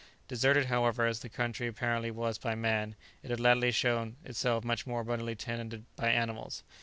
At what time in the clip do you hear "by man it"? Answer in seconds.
2.39-3.29